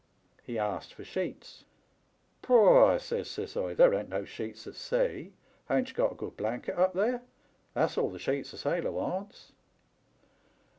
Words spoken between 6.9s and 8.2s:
there? That's all the